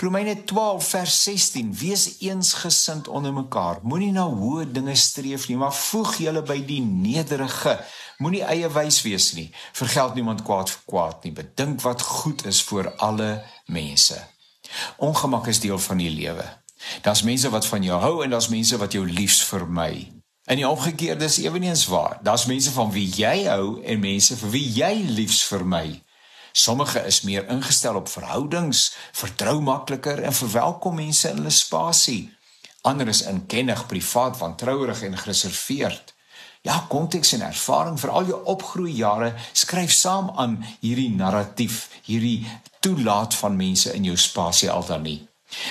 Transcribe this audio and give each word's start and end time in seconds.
Romeine 0.00 0.44
12 0.44 0.88
vers 0.88 1.22
16: 1.22 1.74
Wees 1.74 2.18
eensgesind 2.18 3.08
onder 3.08 3.32
mekaar. 3.32 3.80
Moenie 3.82 4.12
na 4.14 4.28
hoë 4.30 4.68
dinge 4.70 4.94
streef 4.94 5.48
nie, 5.48 5.56
maar 5.58 5.74
voeg 5.74 6.12
julle 6.22 6.42
by 6.46 6.60
die 6.66 6.78
nederige. 6.84 7.74
Moenie 8.22 8.44
eie 8.46 8.70
wys 8.70 9.00
wees 9.02 9.32
nie. 9.34 9.48
Vergeld 9.74 10.14
niemand 10.14 10.44
kwaad 10.46 10.70
vir 10.70 10.84
kwaad 10.86 11.26
nie. 11.26 11.34
Bedink 11.34 11.82
wat 11.82 12.06
goed 12.06 12.46
is 12.46 12.62
vir 12.70 12.92
alle 13.02 13.42
mense. 13.66 14.20
Ongemak 15.02 15.50
is 15.50 15.58
deel 15.66 15.82
van 15.82 15.98
die 15.98 16.14
lewe. 16.14 16.46
Daar's 17.02 17.24
mense 17.26 17.50
wat 17.50 17.66
van 17.66 17.82
jou 17.82 17.98
hou 17.98 18.22
en 18.22 18.30
daar's 18.30 18.52
mense 18.54 18.78
wat 18.78 18.94
jou 18.94 19.02
liefs 19.02 19.42
vermy. 19.50 20.12
En 20.46 20.56
die 20.56 20.68
omgekeerde 20.68 21.26
is 21.26 21.42
ewenigs 21.42 21.88
waar. 21.90 22.20
Daar's 22.22 22.46
mense 22.46 22.70
van 22.70 22.94
wie 22.94 23.08
jy 23.18 23.48
hou 23.50 23.82
en 23.82 24.00
mense 24.00 24.38
vir 24.38 24.54
wie 24.54 24.68
jy 24.78 24.94
liefs 25.18 25.42
vermy. 25.50 25.98
Sommige 26.58 27.04
is 27.06 27.20
meer 27.20 27.46
ingestel 27.46 27.94
op 27.94 28.08
verhoudings, 28.10 28.96
vertrou 29.12 29.60
makliker 29.62 30.18
en 30.26 30.34
verwelkom 30.34 30.96
mense 30.98 31.28
in 31.30 31.36
hulle 31.38 31.52
spasie. 31.54 32.32
Ander 32.82 33.06
is 33.08 33.22
inkennig, 33.30 33.84
privaat, 33.86 34.38
wantrouerig 34.40 35.04
en 35.06 35.14
gereserveerd. 35.18 36.14
Ja, 36.66 36.80
konteks 36.90 37.32
en 37.36 37.44
ervaring 37.46 38.00
vir 38.02 38.10
al 38.10 38.26
jou 38.32 38.40
opgroeijare 38.50 39.28
skryf 39.52 39.94
saam 39.94 40.32
aan 40.34 40.56
hierdie 40.80 41.12
narratief, 41.14 41.84
hierdie 42.08 42.42
toelaat 42.82 43.38
van 43.38 43.54
mense 43.56 43.94
in 43.94 44.08
jou 44.10 44.16
spasie 44.18 44.70
aldaar 44.70 45.04
nie. 45.04 45.20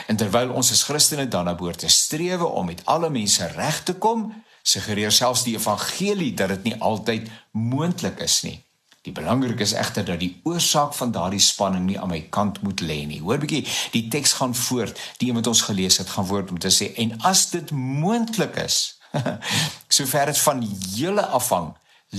En 0.07 0.15
terwyl 0.15 0.53
ons 0.55 0.71
as 0.71 0.85
Christene 0.87 1.27
dan 1.27 1.51
naboort 1.51 1.83
te 1.83 1.91
strewe 1.91 2.47
om 2.47 2.71
met 2.71 2.85
alle 2.85 3.11
mense 3.11 3.51
reg 3.59 3.83
te 3.83 3.97
kom, 3.99 4.29
suggereer 4.63 5.11
selfs 5.11 5.43
die 5.43 5.57
evangelie 5.59 6.31
dat 6.31 6.55
dit 6.55 6.71
nie 6.71 6.79
altyd 6.79 7.27
moontlik 7.51 8.23
is 8.23 8.39
nie. 8.47 8.61
Die 9.07 9.15
belangrik 9.15 9.61
is 9.63 9.71
egter 9.71 10.03
dat 10.03 10.19
die 10.19 10.33
oorsaak 10.43 10.91
van 10.93 11.13
daardie 11.15 11.39
spanning 11.39 11.85
nie 11.87 11.95
aan 11.99 12.11
my 12.11 12.19
kant 12.29 12.59
moet 12.61 12.81
lê 12.83 13.05
nie. 13.07 13.21
Hoor 13.23 13.39
bietjie, 13.39 13.61
die 13.93 14.03
teks 14.11 14.33
gaan 14.41 14.55
voort. 14.55 14.99
Die 15.21 15.29
een 15.29 15.39
wat 15.39 15.47
ons 15.47 15.61
gelees 15.63 16.01
het, 16.01 16.11
gaan 16.11 16.27
voort 16.27 16.51
om 16.51 16.59
te 16.59 16.71
sê 16.75 16.89
en 16.99 17.13
as 17.29 17.45
dit 17.53 17.71
moontlik 17.71 18.59
is, 18.65 18.97
sover 19.99 20.27
dit 20.27 20.43
van 20.49 20.65
julle 20.97 21.23
afhang, 21.39 21.71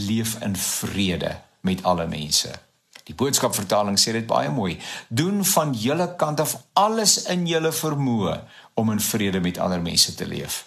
leef 0.09 0.39
in 0.41 0.57
vrede 0.57 1.35
met 1.61 1.85
alle 1.85 2.09
mense. 2.09 2.57
Die 3.05 3.17
boodskap 3.17 3.53
vertaling 3.57 4.01
sê 4.01 4.17
dit 4.17 4.27
baie 4.29 4.49
mooi. 4.49 4.79
Doen 5.09 5.45
van 5.45 5.77
julle 5.77 6.09
kant 6.17 6.41
af 6.41 6.57
alles 6.73 7.19
in 7.29 7.45
julle 7.49 7.73
vermoë 7.85 8.41
om 8.81 8.97
in 8.97 9.05
vrede 9.13 9.45
met 9.45 9.61
ander 9.61 9.85
mense 9.85 10.17
te 10.17 10.29
leef. 10.29 10.63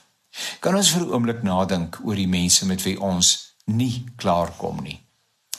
Kan 0.61 0.77
ons 0.77 0.93
vir 0.93 1.01
'n 1.01 1.13
oomblik 1.17 1.41
nadink 1.41 1.97
oor 2.05 2.15
die 2.15 2.29
mense 2.29 2.65
met 2.65 2.83
wie 2.85 2.99
ons 3.01 3.55
nie 3.65 4.05
klaarkom 4.15 4.85
nie? 4.85 5.01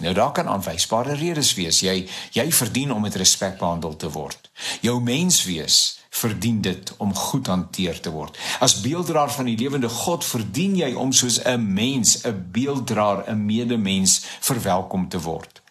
Nou 0.02 0.14
daar 0.14 0.32
kan 0.32 0.48
aanwysbare 0.50 1.14
redes 1.14 1.54
wees. 1.54 1.80
Jy 1.80 2.08
jy 2.34 2.46
verdien 2.52 2.92
om 2.92 3.02
met 3.02 3.14
respek 3.14 3.58
behandel 3.58 3.96
te 3.96 4.10
word. 4.10 4.50
Jou 4.80 4.98
menswees 5.02 5.98
verdien 6.12 6.60
dit 6.60 6.92
om 6.96 7.14
goed 7.14 7.46
hanteer 7.46 8.00
te 8.00 8.10
word. 8.10 8.36
As 8.60 8.80
beelddraer 8.80 9.30
van 9.32 9.48
die 9.48 9.56
lewende 9.56 9.88
God 9.88 10.24
verdien 10.24 10.74
jy 10.76 10.92
om 10.92 11.12
soos 11.12 11.40
'n 11.44 11.72
mens, 11.72 12.24
'n 12.26 12.48
beelddraer, 12.52 13.24
'n 13.30 13.46
medemens 13.46 14.20
verwelkom 14.40 15.08
te 15.08 15.20
word. 15.20 15.62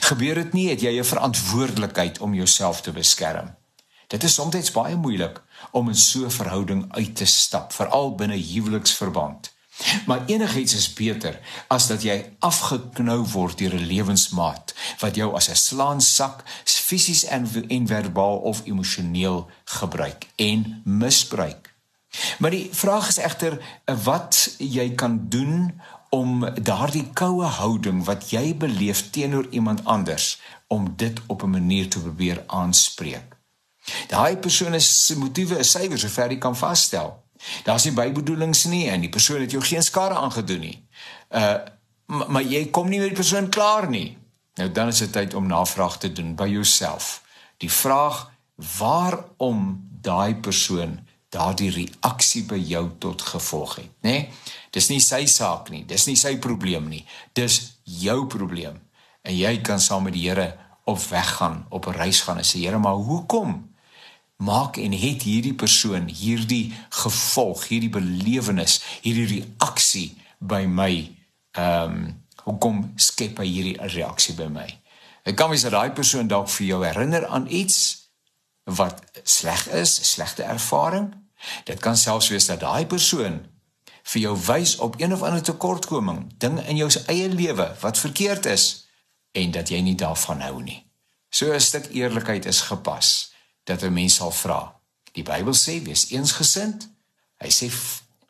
Gebeur 0.00 0.34
dit 0.34 0.52
nie 0.52 0.68
het 0.68 0.80
jy 0.80 0.98
'n 0.98 1.04
verantwoordelikheid 1.04 2.18
om 2.18 2.34
jouself 2.34 2.80
te 2.80 2.92
beskerm. 2.92 3.54
Dit 4.06 4.22
is 4.22 4.34
soms 4.34 4.72
baie 4.72 4.96
moeilik 4.96 5.42
om 5.70 5.88
in 5.88 5.94
so 5.94 6.24
'n 6.24 6.30
verhouding 6.30 6.84
uit 6.88 7.16
te 7.16 7.24
stap, 7.24 7.72
veral 7.72 8.14
binne 8.14 8.36
huweliksverband. 8.36 9.50
Maar 10.06 10.26
enigiets 10.26 10.74
is 10.74 10.92
beter 10.92 11.40
as 11.66 11.86
dat 11.86 12.02
jy 12.02 12.16
afgeknou 12.38 13.22
word 13.32 13.58
deur 13.58 13.74
'n 13.74 13.86
lewensmaat 13.86 14.74
wat 14.98 15.14
jou 15.14 15.34
as 15.34 15.48
'n 15.48 15.54
slaansak 15.54 16.42
fisies 16.64 17.24
en 17.24 17.46
en 17.68 17.86
verbaal 17.86 18.36
of 18.36 18.62
emosioneel 18.64 19.50
gebruik 19.64 20.26
en 20.36 20.82
misbruik. 20.84 21.74
Maar 22.38 22.50
die 22.50 22.68
vraag 22.72 23.08
is 23.08 23.16
egter 23.16 23.58
wat 24.04 24.54
jy 24.58 24.94
kan 24.94 25.28
doen 25.28 25.80
om 26.08 26.44
daardie 26.62 27.10
koue 27.12 27.44
houding 27.44 28.04
wat 28.04 28.30
jy 28.30 28.56
beleef 28.56 29.10
teenoor 29.10 29.46
iemand 29.50 29.84
anders 29.84 30.40
om 30.66 30.92
dit 30.96 31.20
op 31.26 31.42
'n 31.42 31.50
manier 31.50 31.88
te 31.88 32.00
probeer 32.00 32.44
aanspreek. 32.46 33.36
Daai 34.08 34.36
persoon 34.36 34.80
se 34.80 35.18
motiewe 35.18 35.58
is 35.58 35.70
suiwer 35.70 35.98
sover 35.98 36.30
jy 36.30 36.38
kan 36.38 36.56
vasstel. 36.56 37.27
Daar's 37.64 37.84
nie 37.84 37.92
bybedoelings 37.92 38.64
nie 38.64 38.88
en 38.88 39.00
die 39.00 39.12
persoon 39.12 39.40
het 39.40 39.50
jou 39.50 39.62
geen 39.62 39.82
skade 39.82 40.14
aangedoen 40.14 40.60
nie. 40.60 40.78
Uh 41.30 41.58
maar, 42.08 42.30
maar 42.30 42.42
jy 42.42 42.70
kom 42.72 42.88
nie 42.88 42.98
met 42.98 43.12
die 43.12 43.20
persoon 43.20 43.50
klaar 43.52 43.88
nie. 43.90 44.16
Nou 44.56 44.70
dan 44.72 44.88
is 44.88 44.98
dit 44.98 45.12
tyd 45.12 45.34
om 45.34 45.46
navraag 45.46 45.98
te 45.98 46.12
doen 46.12 46.34
by 46.34 46.46
jouself. 46.48 47.22
Die 47.60 47.72
vraag 47.72 48.30
waarom 48.78 49.88
daai 50.02 50.34
persoon 50.34 50.98
daardie 51.28 51.70
reaksie 51.70 52.46
by 52.48 52.56
jou 52.56 52.86
tot 52.98 53.22
gevolg 53.22 53.76
het, 53.76 53.90
nê? 54.00 54.10
Nee? 54.10 54.28
Dis 54.72 54.88
nie 54.88 55.00
sy 55.04 55.26
saak 55.28 55.68
nie, 55.72 55.82
dis 55.88 56.06
nie 56.08 56.16
sy 56.16 56.36
probleem 56.40 56.88
nie. 56.88 57.02
Dis 57.36 57.80
jou 57.84 58.26
probleem. 58.30 58.78
En 59.22 59.36
jy 59.36 59.58
kan 59.64 59.80
saam 59.80 60.06
met 60.08 60.16
die 60.16 60.24
Here 60.28 60.54
op 60.88 61.00
weg 61.10 61.34
gaan, 61.36 61.66
op 61.68 61.86
'n 61.86 61.96
reis 61.96 62.20
gaan 62.20 62.38
en 62.38 62.44
sê 62.44 62.64
Here, 62.64 62.78
maar 62.78 62.94
hoekom? 62.94 63.67
Maak 64.38 64.76
en 64.76 64.92
het 64.94 65.22
hierdie 65.26 65.54
persoon 65.54 66.06
hierdie 66.06 66.70
gevolg, 66.88 67.66
hierdie 67.68 67.90
belewenis, 67.90 68.78
hierdie 69.02 69.26
reaksie 69.34 70.12
by 70.38 70.64
my 70.66 70.92
ehm 71.58 71.94
um, 71.98 72.26
hoekom 72.48 72.78
skep 72.96 73.42
hy 73.42 73.44
hierdie 73.44 73.88
reaksie 73.92 74.32
by 74.38 74.46
my? 74.48 74.66
Dit 75.26 75.36
kan 75.36 75.50
wees 75.50 75.66
dat 75.66 75.74
daai 75.74 75.90
persoon 75.92 76.30
dalk 76.30 76.48
vir 76.48 76.66
jou 76.66 76.78
herinner 76.80 77.26
aan 77.26 77.44
iets 77.52 78.08
wat 78.64 79.02
sleg 79.24 79.66
is, 79.76 79.92
slegte 80.12 80.42
ervaring. 80.42 81.10
Dit 81.68 81.82
kan 81.84 81.96
selfs 81.96 82.30
wees 82.32 82.46
dat 82.48 82.62
daai 82.64 82.86
persoon 82.86 83.42
vir 84.12 84.22
jou 84.22 84.34
wys 84.46 84.78
op 84.80 84.96
een 85.00 85.12
of 85.12 85.22
ander 85.22 85.42
tekortkoming, 85.44 86.22
ding 86.40 86.56
in 86.64 86.80
jou 86.80 86.88
eie 87.06 87.28
lewe 87.28 87.74
wat 87.82 87.98
verkeerd 87.98 88.46
is 88.46 88.86
en 89.36 89.52
dat 89.52 89.68
jy 89.68 89.82
nie 89.84 89.98
daarvan 89.98 90.40
hou 90.40 90.62
nie. 90.62 90.86
So 91.28 91.52
'n 91.52 91.60
stuk 91.60 91.90
eerlikheid 91.92 92.46
is 92.46 92.60
gepas 92.70 93.27
dat 93.68 93.82
'n 93.82 93.92
mens 93.92 94.14
sal 94.14 94.30
vra. 94.30 94.80
Die 95.12 95.22
Bybel 95.22 95.54
sê 95.54 95.82
wees 95.82 96.10
eensgesind. 96.10 96.88
Hy 97.38 97.50
sê 97.50 97.70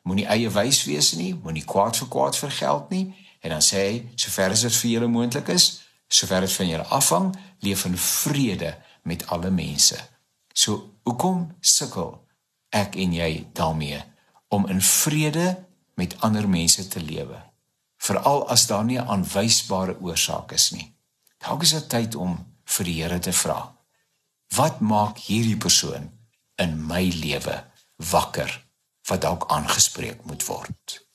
moenie 0.02 0.26
eie 0.26 0.50
wys 0.50 0.84
wees 0.84 1.12
nie, 1.12 1.34
moenie 1.34 1.64
kwaad 1.64 1.96
vir 1.96 2.08
kwaad 2.08 2.36
vergeld 2.36 2.90
nie 2.90 3.14
en 3.40 3.50
dan 3.50 3.62
sê 3.62 3.76
hy 3.76 3.96
sover 4.14 4.50
as 4.50 4.64
dit 4.66 4.76
vir 4.80 4.90
julle 4.90 5.06
moontlik 5.06 5.48
is, 5.48 5.80
sover 6.08 6.40
dit 6.40 6.52
van 6.52 6.68
julle 6.68 6.86
afhang, 6.98 7.28
leef 7.60 7.84
in 7.84 7.96
vrede 7.96 8.72
met 9.02 9.26
alle 9.26 9.50
mense. 9.50 9.98
So 10.52 10.94
hoekom 11.06 11.54
sukkel 11.60 12.16
ek 12.70 12.96
en 12.96 13.12
jy 13.12 13.46
daarmee 13.52 14.02
om 14.48 14.66
in 14.66 14.82
vrede 14.82 15.64
met 15.94 16.16
ander 16.20 16.48
mense 16.48 16.88
te 16.88 17.00
lewe? 17.00 17.38
Veral 17.98 18.48
as 18.48 18.66
daar 18.66 18.84
nie 18.84 18.98
'n 18.98 19.08
aanwysbare 19.08 20.00
oorsaak 20.00 20.52
is 20.52 20.70
nie. 20.70 20.94
Dalk 21.38 21.62
is 21.62 21.70
dit 21.70 21.88
tyd 21.88 22.14
om 22.14 22.46
vir 22.64 22.84
die 22.84 23.02
Here 23.02 23.18
te 23.18 23.32
vra. 23.32 23.77
Wat 24.56 24.80
maak 24.80 25.18
hierdie 25.18 25.56
persoon 25.56 26.10
in 26.56 26.78
my 26.86 27.08
lewe 27.14 27.64
wakker 28.10 28.50
wat 29.08 29.20
dalk 29.20 29.48
aangespreek 29.52 30.24
moet 30.24 30.44
word? 30.46 31.07